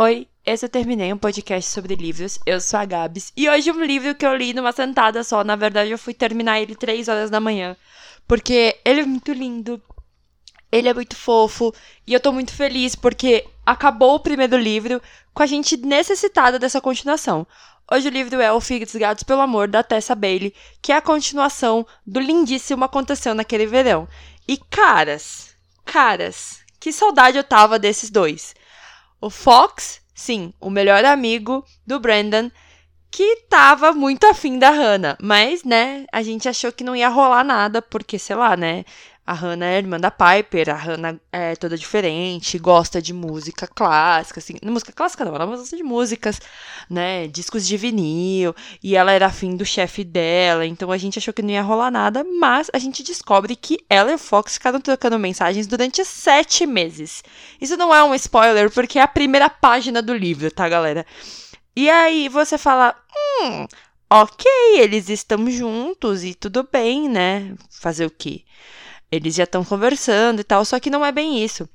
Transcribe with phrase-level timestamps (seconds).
[0.00, 2.38] Oi, esse eu terminei um podcast sobre livros.
[2.46, 3.32] Eu sou a Gabs.
[3.36, 5.42] E hoje um livro que eu li numa sentada só.
[5.42, 7.76] Na verdade, eu fui terminar ele três horas da manhã.
[8.24, 9.82] Porque ele é muito lindo.
[10.70, 11.74] Ele é muito fofo.
[12.06, 15.02] E eu tô muito feliz porque acabou o primeiro livro
[15.34, 17.44] com a gente necessitada dessa continuação.
[17.90, 21.84] Hoje o livro é O Fisgados pelo Amor, da Tessa Bailey, que é a continuação
[22.06, 24.06] do lindíssimo Aconteceu Naquele Verão.
[24.46, 28.54] E caras, caras, que saudade eu tava desses dois.
[29.20, 32.50] O Fox, sim, o melhor amigo do Brandon,
[33.10, 37.42] que tava muito afim da Hannah, mas, né, a gente achou que não ia rolar
[37.42, 38.84] nada, porque, sei lá, né,
[39.28, 44.40] a Hannah é irmã da Piper, a Hannah é toda diferente, gosta de música clássica,
[44.40, 46.40] assim, música clássica não, ela gosta de músicas,
[46.88, 51.34] né, discos de vinil, e ela era afim do chefe dela, então a gente achou
[51.34, 54.80] que não ia rolar nada, mas a gente descobre que ela e o Fox ficaram
[54.80, 57.22] trocando mensagens durante sete meses.
[57.60, 61.04] Isso não é um spoiler, porque é a primeira página do livro, tá, galera?
[61.76, 62.96] E aí você fala,
[63.42, 63.66] hum,
[64.08, 67.54] ok, eles estão juntos e tudo bem, né?
[67.70, 68.44] Fazer o quê?
[69.10, 71.68] Eles já estão conversando e tal, só que não é bem isso.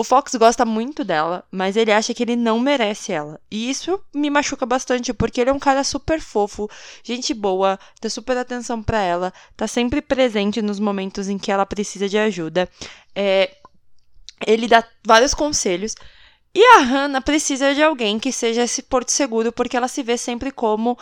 [0.00, 3.40] O Fox gosta muito dela, mas ele acha que ele não merece ela.
[3.50, 6.70] E isso me machuca bastante, porque ele é um cara super fofo,
[7.02, 11.66] gente boa, dá super atenção para ela, tá sempre presente nos momentos em que ela
[11.66, 12.68] precisa de ajuda.
[13.12, 13.56] É,
[14.46, 15.96] ele dá vários conselhos.
[16.54, 20.16] E a Hannah precisa de alguém que seja esse porto seguro, porque ela se vê
[20.16, 20.96] sempre como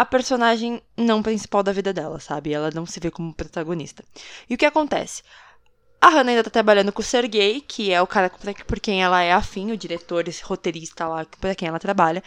[0.00, 2.54] a personagem não principal da vida dela, sabe?
[2.54, 4.02] Ela não se vê como protagonista.
[4.48, 5.22] E o que acontece?
[6.00, 8.32] A Hannah ainda tá trabalhando com o Sergei, que é o cara
[8.66, 12.24] por quem ela é afim, o diretor, esse roteirista lá, por quem ela trabalha.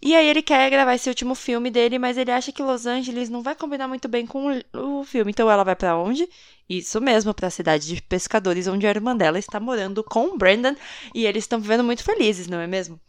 [0.00, 3.28] E aí ele quer gravar esse último filme dele, mas ele acha que Los Angeles
[3.28, 5.32] não vai combinar muito bem com o, filme.
[5.32, 6.28] Então ela vai para onde?
[6.68, 10.38] Isso mesmo, para a cidade de pescadores, onde a irmã dela está morando com o
[10.38, 10.76] Brandon,
[11.12, 13.00] e eles estão vivendo muito felizes, não é mesmo?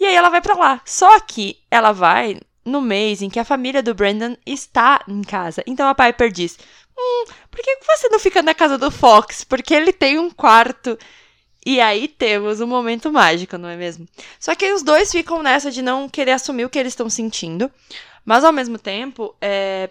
[0.00, 0.80] E aí ela vai para lá.
[0.86, 5.62] Só que ela vai no mês em que a família do Brandon está em casa.
[5.66, 6.58] Então a Piper diz:
[6.98, 9.44] Hum, por que você não fica na casa do Fox?
[9.44, 10.98] Porque ele tem um quarto.
[11.64, 14.06] E aí temos um momento mágico, não é mesmo?
[14.38, 17.70] Só que os dois ficam nessa de não querer assumir o que eles estão sentindo.
[18.24, 19.90] Mas ao mesmo tempo, é...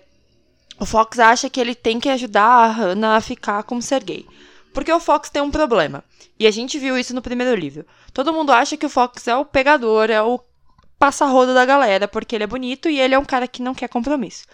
[0.79, 4.25] o Fox acha que ele tem que ajudar a Hannah a ficar com o Sergei.
[4.73, 6.03] Porque o Fox tem um problema.
[6.37, 7.85] E a gente viu isso no primeiro livro.
[8.13, 10.39] Todo mundo acha que o Fox é o pegador, é o
[11.05, 13.87] passa-rodo da galera, porque ele é bonito e ele é um cara que não quer
[13.87, 14.45] compromisso.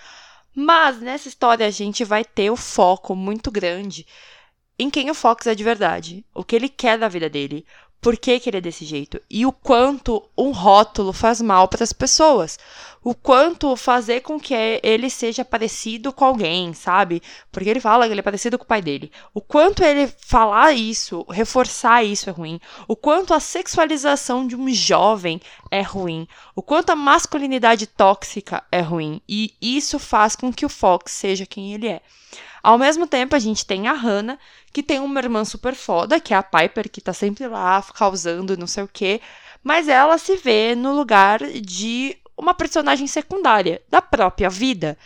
[0.54, 4.06] Mas nessa história a gente vai ter o foco muito grande
[4.78, 7.66] em quem o Fox é de verdade, o que ele quer da vida dele,
[8.02, 11.84] por que, que ele é desse jeito e o quanto um rótulo faz mal para
[11.84, 12.58] as pessoas.
[13.04, 14.54] O quanto fazer com que
[14.84, 17.22] ele seja parecido com alguém, sabe?
[17.52, 19.12] Porque ele fala que ele é parecido com o pai dele.
[19.34, 22.60] O quanto ele falar isso, reforçar isso é ruim.
[22.88, 25.40] O quanto a sexualização de um jovem
[25.70, 26.28] é ruim.
[26.56, 29.22] O quanto a masculinidade tóxica é ruim.
[29.28, 32.02] E isso faz com que o Fox seja quem ele é.
[32.64, 34.38] Ao mesmo tempo, a gente tem a Hannah,
[34.72, 38.58] que tem uma irmã super foda, que é a Piper, que tá sempre lá causando
[38.58, 39.20] não sei o quê.
[39.64, 44.98] Mas ela se vê no lugar de uma personagem secundária da própria vida.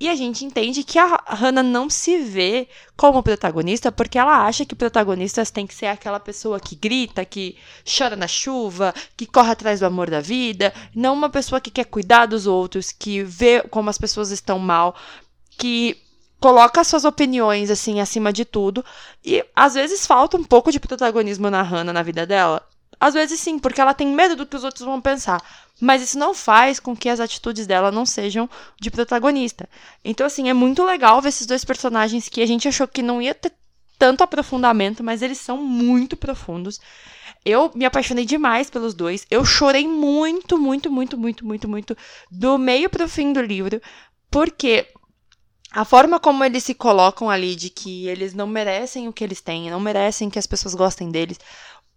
[0.00, 4.64] E a gente entende que a Hannah não se vê como protagonista porque ela acha
[4.64, 9.50] que protagonistas têm que ser aquela pessoa que grita, que chora na chuva, que corre
[9.50, 13.60] atrás do amor da vida, não uma pessoa que quer cuidar dos outros, que vê
[13.62, 14.94] como as pessoas estão mal,
[15.58, 16.00] que
[16.40, 18.84] coloca suas opiniões assim acima de tudo
[19.24, 22.66] e às vezes falta um pouco de protagonismo na Hannah na vida dela.
[23.00, 25.40] Às vezes sim, porque ela tem medo do que os outros vão pensar.
[25.80, 28.50] Mas isso não faz com que as atitudes dela não sejam
[28.80, 29.68] de protagonista.
[30.04, 33.22] Então, assim, é muito legal ver esses dois personagens que a gente achou que não
[33.22, 33.52] ia ter
[33.96, 36.80] tanto aprofundamento, mas eles são muito profundos.
[37.44, 39.24] Eu me apaixonei demais pelos dois.
[39.30, 41.96] Eu chorei muito, muito, muito, muito, muito, muito
[42.28, 43.80] do meio pro fim do livro,
[44.28, 44.88] porque
[45.78, 49.40] a forma como eles se colocam ali de que eles não merecem o que eles
[49.40, 51.38] têm, não merecem que as pessoas gostem deles.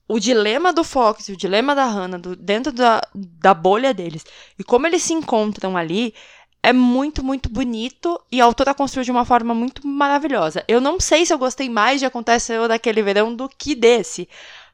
[0.08, 4.24] O dilema do Fox o dilema da Hannah do, dentro da, da bolha deles
[4.60, 6.14] e como eles se encontram ali
[6.62, 10.64] é muito, muito bonito e a autora construiu de uma forma muito maravilhosa.
[10.68, 14.30] Eu não sei se eu gostei mais de Aconteceu daquele verão do que desse,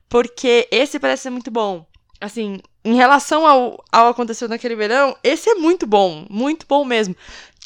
[0.09, 1.85] porque esse parece ser muito bom.
[2.19, 7.13] Assim, em relação ao, ao Aconteceu naquele verão, esse é muito bom, muito bom mesmo.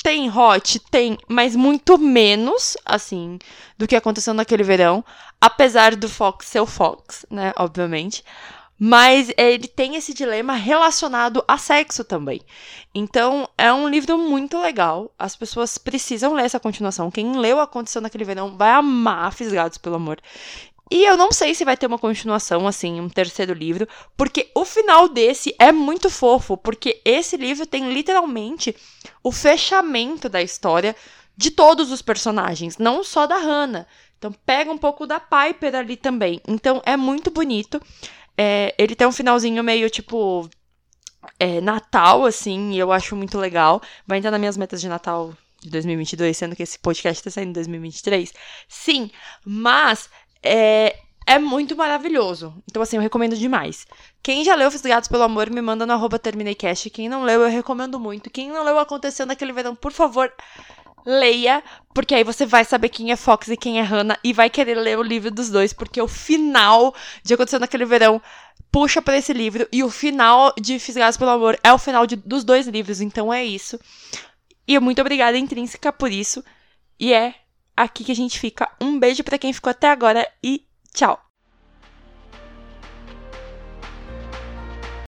[0.01, 3.38] Tem hot, tem, mas muito menos, assim,
[3.77, 5.06] do que aconteceu naquele verão.
[5.39, 8.23] Apesar do Fox ser o Fox, né, obviamente.
[8.79, 12.41] Mas ele tem esse dilema relacionado a sexo também.
[12.95, 15.12] Então, é um livro muito legal.
[15.19, 17.12] As pessoas precisam ler essa continuação.
[17.12, 20.19] Quem leu Aconteceu naquele verão vai amar Fisgados, pelo amor.
[20.91, 24.65] E eu não sei se vai ter uma continuação, assim, um terceiro livro, porque o
[24.65, 28.75] final desse é muito fofo, porque esse livro tem literalmente
[29.23, 30.93] o fechamento da história
[31.38, 33.88] de todos os personagens, não só da Hannah.
[34.17, 36.41] Então pega um pouco da Piper ali também.
[36.45, 37.81] Então é muito bonito.
[38.37, 40.49] É, ele tem um finalzinho meio tipo
[41.39, 43.81] é, Natal, assim, e eu acho muito legal.
[44.05, 47.49] Vai entrar nas minhas metas de Natal de 2022, sendo que esse podcast tá saindo
[47.49, 48.33] em 2023.
[48.67, 49.11] Sim,
[49.45, 50.09] mas
[50.43, 50.95] é,
[51.25, 52.53] é muito maravilhoso.
[52.69, 53.85] Então, assim, eu recomendo demais.
[54.21, 56.89] Quem já leu Fisgados pelo Amor, me manda no arroba TermineiCast.
[56.89, 58.29] Quem não leu, eu recomendo muito.
[58.29, 60.31] Quem não leu Aconteceu naquele verão, por favor,
[61.05, 64.49] leia, porque aí você vai saber quem é Fox e quem é Hannah e vai
[64.49, 68.21] querer ler o livro dos dois, porque o final de Aconteceu naquele verão
[68.71, 72.15] puxa para esse livro e o final de Fisgados pelo Amor é o final de,
[72.15, 73.79] dos dois livros, então é isso.
[74.67, 76.44] E muito obrigada, Intrínseca, por isso.
[76.99, 77.35] E é
[77.83, 78.69] aqui que a gente fica.
[78.80, 81.31] Um beijo para quem ficou até agora e tchau!